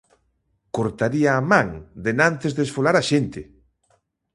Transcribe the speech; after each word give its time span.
Cortaría 0.75 1.31
a 1.35 1.43
man 1.51 1.67
denantes 2.05 2.51
de 2.57 2.61
esfolar 2.67 2.95
a 2.97 3.03
xente! 3.09 3.41